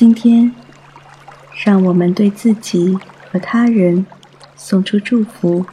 [0.00, 0.54] 今天，
[1.62, 2.98] 让我们对自己
[3.30, 4.06] 和他人
[4.56, 5.66] 送出祝福。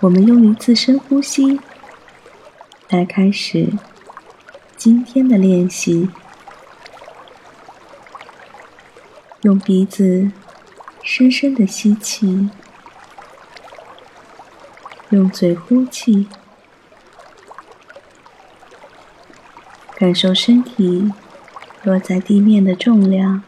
[0.00, 1.60] 我们用一次深呼吸
[2.88, 3.68] 来开始
[4.76, 6.10] 今天的练习。
[9.42, 10.32] 用鼻子
[11.04, 12.50] 深深的吸气，
[15.10, 16.26] 用嘴呼气，
[19.94, 21.12] 感受身体。
[21.88, 23.42] 落在地面的重量，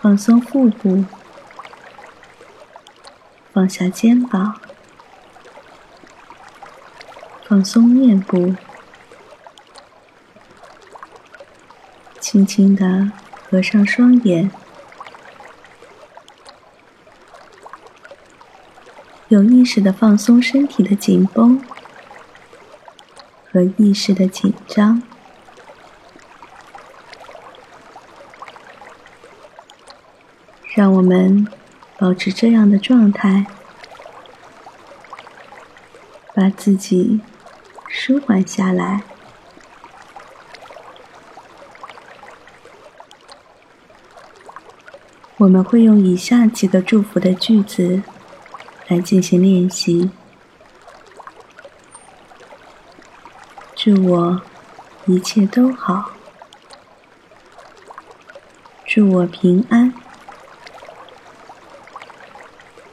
[0.00, 1.04] 放松腹部，
[3.52, 4.58] 放下肩膀，
[7.46, 8.54] 放松面部，
[12.18, 13.12] 轻轻的
[13.50, 14.50] 合上双眼，
[19.28, 21.62] 有意识的放松身体的紧绷。
[23.52, 25.02] 和意识的紧张，
[30.74, 31.46] 让我们
[31.98, 33.46] 保持这样的状态，
[36.34, 37.20] 把自己
[37.88, 39.02] 舒缓下来。
[45.38, 48.02] 我们会用以下几个祝福的句子
[48.88, 50.10] 来进行练习。
[53.74, 54.42] 祝我
[55.06, 56.10] 一切都好，
[58.84, 59.94] 祝我平安，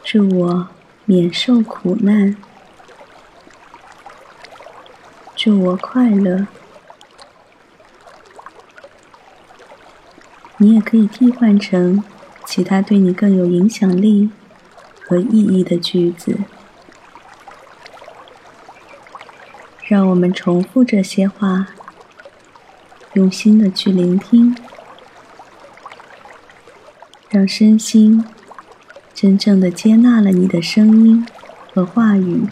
[0.09, 0.69] 祝我
[1.03, 2.37] 免受苦难，
[5.35, 6.47] 祝我快乐。
[10.55, 12.01] 你也可以替换成
[12.45, 14.29] 其他对你更有影响力
[15.05, 16.39] 和意义的句子。
[19.83, 21.67] 让我们重复这些话，
[23.11, 24.55] 用心的去聆听，
[27.29, 28.23] 让身心
[29.19, 31.25] 真正的接纳了你的声音
[31.73, 32.47] 和话语。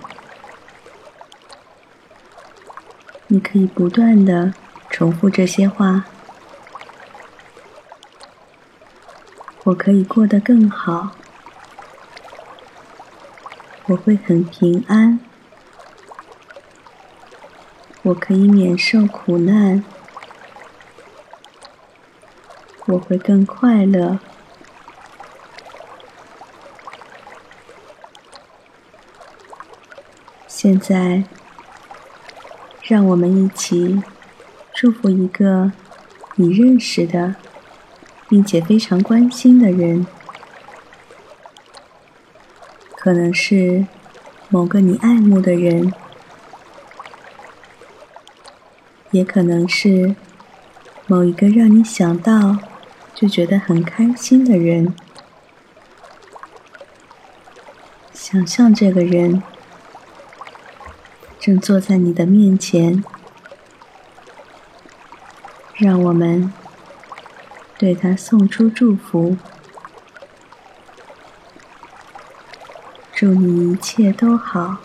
[3.28, 4.52] 你可以不断的
[4.90, 6.06] 重复这些话。
[9.66, 11.12] 我可以过得更好，
[13.86, 15.20] 我会很平安。
[18.02, 19.84] 我可以免受苦难，
[22.88, 24.18] 我会更快乐。
[30.66, 31.24] 现在，
[32.81, 34.02] 让我们一起
[34.74, 35.72] 祝福一个
[36.38, 37.36] 你认识的，
[38.28, 40.08] 并且非常关心的人，
[42.96, 43.86] 可能是
[44.50, 45.94] 某个你爱慕的人。
[49.12, 50.16] 也可能是
[51.06, 52.58] 某一个让你想到
[53.14, 54.96] 就觉得很开心的人。
[58.12, 59.44] 想象这个人
[61.45, 63.03] 正坐在你的面前，
[65.75, 66.51] 让我们
[67.78, 69.38] 对他送出祝福，
[73.13, 74.78] 祝你一切都好，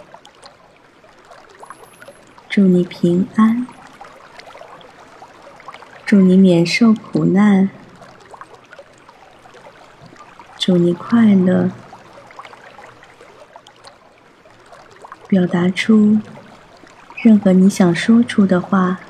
[2.50, 3.66] 祝你平安。
[6.04, 7.70] 祝你免受苦难，
[10.58, 11.70] 祝你快乐。
[15.26, 16.18] 表达出
[17.22, 19.00] 任何你想说出的话，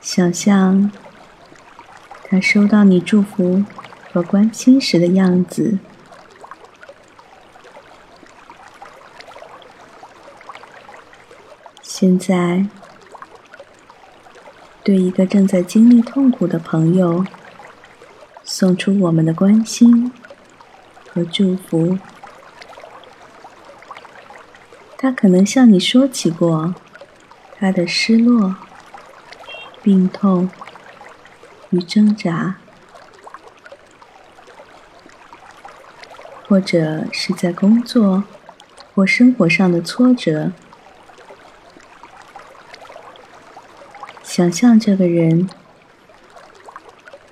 [0.00, 0.90] 想象
[2.24, 3.64] 他收到你祝福
[4.12, 5.78] 和关心时的样子。
[11.82, 12.66] 现在。
[14.84, 17.22] 对一个正在经历痛苦的朋友，
[18.42, 20.10] 送出我们的关心
[21.12, 21.98] 和祝福。
[25.00, 26.74] 他可能向你说起过
[27.56, 28.56] 他的失落、
[29.80, 30.50] 病痛
[31.70, 32.56] 与挣扎，
[36.48, 38.24] 或者是在工作
[38.92, 40.50] 或生活上的挫折。
[44.24, 45.48] 想象这个人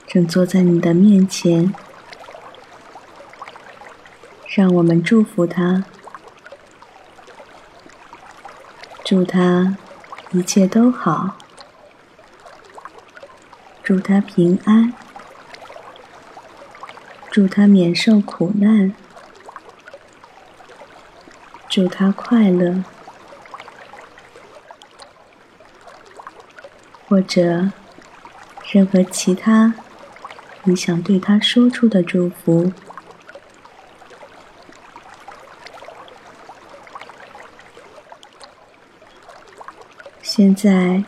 [0.06, 1.74] 正坐在你的面前，
[4.54, 5.84] 让我们祝福他，
[9.08, 9.76] 祝他
[10.32, 11.36] 一切都好，
[13.80, 14.92] 祝他平安，
[17.30, 18.92] 祝他免受苦难，
[21.68, 22.82] 祝他快乐。
[27.08, 27.70] 或者
[28.72, 29.74] 任何其他
[30.64, 32.72] 你想对他说出的祝福。
[40.36, 41.02] 现在，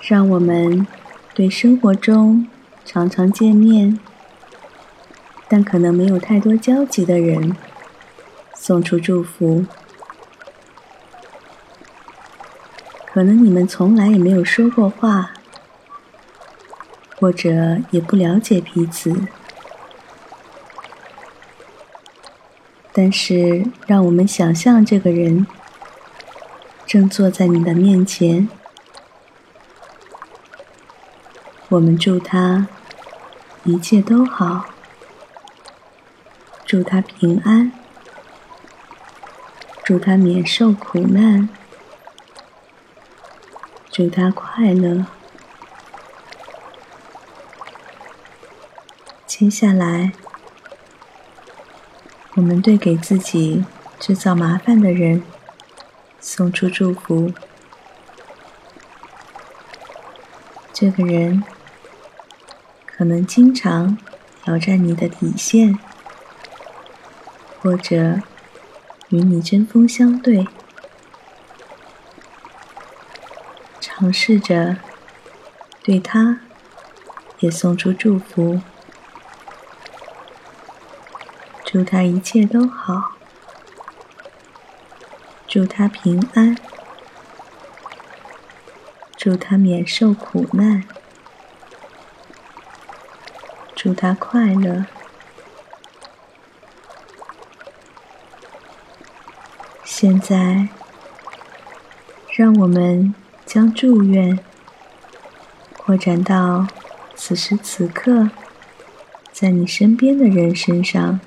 [0.00, 0.86] 让我们
[1.34, 2.48] 对生活中
[2.82, 4.00] 常常见面，
[5.46, 7.54] 但可能没有太多交集的人
[8.54, 9.66] 送出祝福。
[13.04, 15.32] 可能你们从来也没有说过话，
[17.20, 19.14] 或者也不了解彼此，
[22.94, 25.46] 但是让我们想象这个人。
[26.86, 28.48] 正坐在你的面前，
[31.68, 32.68] 我们祝他
[33.64, 34.66] 一切都好，
[36.64, 37.72] 祝他平安，
[39.82, 41.48] 祝他免受苦难，
[43.90, 45.06] 祝他快乐。
[49.26, 50.12] 接下来，
[52.36, 53.64] 我们对给自己
[53.98, 55.24] 制造麻烦的人。
[56.20, 57.32] 送出祝福。
[60.72, 61.42] 这个人
[62.84, 63.96] 可能经常
[64.42, 65.78] 挑战你的底线，
[67.60, 68.20] 或者
[69.08, 70.46] 与你针锋相对。
[73.80, 74.76] 尝试着
[75.82, 76.40] 对他
[77.38, 78.60] 也送出祝福，
[81.64, 83.15] 祝他一切都好。
[85.56, 86.54] 祝他平安，
[89.16, 90.84] 祝他免受苦难，
[93.74, 94.84] 祝他快乐。
[99.82, 100.68] 现在，
[102.34, 103.14] 让我们
[103.46, 104.38] 将祝愿
[105.74, 106.66] 扩展到
[107.14, 108.28] 此时此刻
[109.32, 111.18] 在你身边的人身上。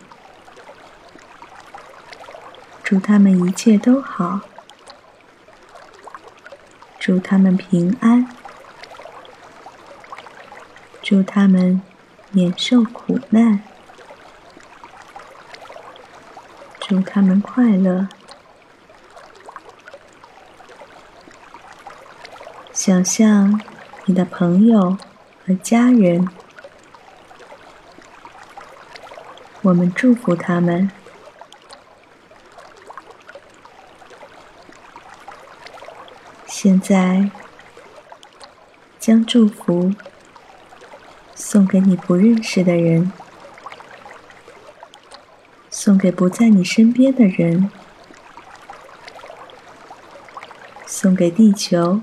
[2.90, 4.40] 祝他们一切都好，
[6.98, 8.28] 祝他们平安，
[11.00, 11.84] 祝他们
[12.32, 13.62] 免受苦难，
[16.80, 18.10] 祝他们快乐。
[22.74, 23.62] 想象
[24.06, 24.98] 你的朋友
[25.46, 26.28] 和家人，
[29.62, 30.90] 我们祝福他们。
[36.62, 37.32] 现在，
[39.00, 39.94] 将祝福
[41.34, 43.14] 送给你不认识的人，
[45.70, 47.72] 送给不在你身边的人，
[50.86, 52.02] 送给地球，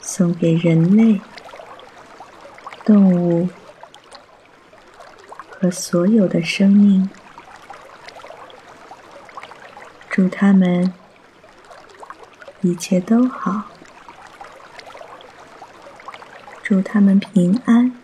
[0.00, 1.20] 送给人类、
[2.84, 3.48] 动物
[5.48, 7.08] 和所有的生命，
[10.10, 10.92] 祝他们。
[12.68, 13.62] 一切都好，
[16.62, 17.96] 祝他们平安，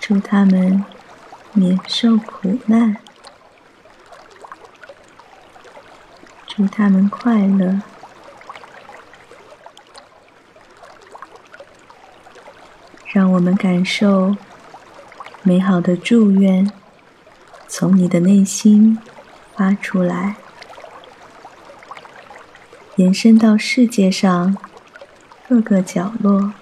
[0.00, 0.82] 祝他们
[1.52, 2.96] 免受苦难，
[6.46, 7.82] 祝他们快乐。
[13.08, 14.34] 让我们感受
[15.42, 16.72] 美好的祝愿
[17.66, 18.98] 从你的内心
[19.54, 20.36] 发出来。
[22.98, 24.56] 延伸到世界上
[25.48, 26.52] 各个角落，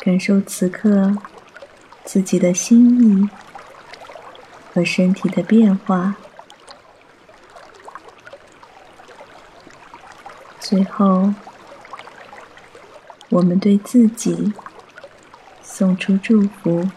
[0.00, 1.18] 感受此刻
[2.02, 3.28] 自己的心意
[4.72, 6.16] 和身体的变化。
[10.58, 11.34] 最后，
[13.28, 14.54] 我们对自己
[15.62, 16.88] 送出祝福，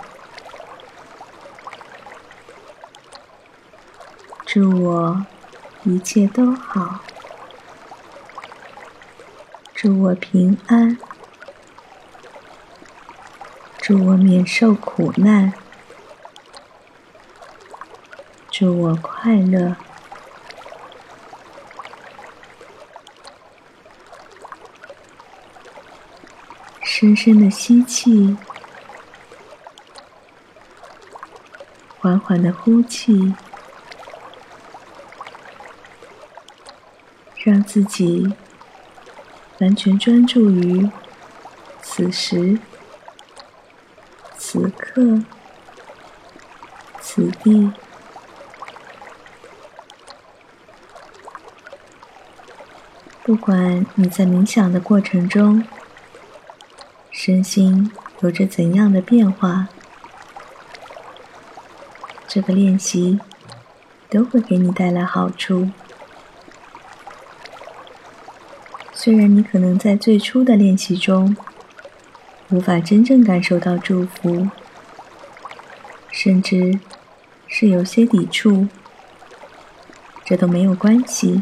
[4.46, 5.26] 祝我。
[5.84, 7.00] 一切都好，
[9.74, 10.98] 祝我平安，
[13.78, 15.54] 祝我免受苦难，
[18.52, 19.76] 祝我快乐。
[26.84, 28.38] 深深的吸气，
[31.98, 33.34] 缓缓的呼气。
[37.64, 38.34] 自己
[39.60, 40.90] 完全专注于
[41.82, 42.60] 此时
[44.38, 45.20] 此刻
[47.00, 47.72] 此地。
[53.24, 55.64] 不管你在冥想的过程中
[57.12, 57.92] 身心
[58.22, 59.70] 有着怎样的变化
[62.28, 63.20] 这个练习
[64.10, 65.70] 都会给你带来好处。
[69.04, 71.36] 虽然你可能在最初的练习中
[72.52, 74.48] 无法真正感受到祝福，
[76.12, 76.80] 甚至
[77.48, 78.68] 是有些抵触，
[80.24, 81.42] 这都没有关系。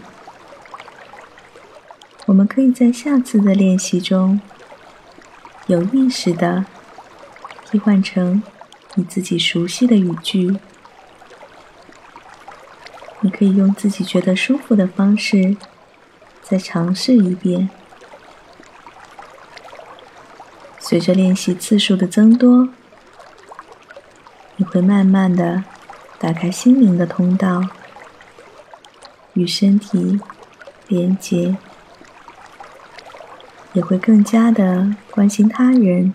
[2.27, 4.39] 我们可以在下次的练习中，
[5.67, 6.65] 有意识的
[7.69, 8.41] 替换成
[8.95, 10.57] 你自己熟悉的语句。
[13.19, 15.57] 你可以用自己觉得舒服的方式
[16.49, 17.69] 再尝试一遍。
[20.79, 22.69] 随着练习次数的增多，
[24.55, 25.63] 你会慢慢的
[26.17, 27.61] 打开心灵的通道，
[29.33, 30.19] 与身体
[30.87, 31.57] 连接。
[33.73, 36.11] 也会更加的关心他人，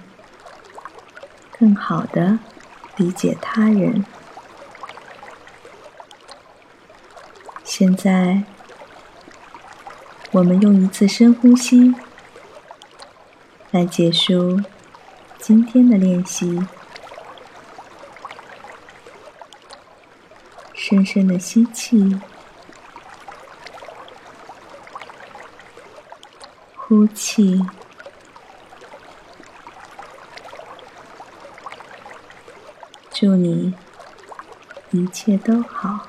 [1.56, 2.40] 更好的
[2.96, 4.04] 理解他人。
[7.62, 8.42] 现在，
[10.34, 11.94] 我们用一次深呼吸
[13.70, 14.60] 来结束
[15.38, 16.60] 今天的练习。
[20.74, 22.20] 深深的吸气。
[26.74, 27.64] 呼气，
[33.12, 33.72] 祝你
[34.90, 36.08] 一切都好。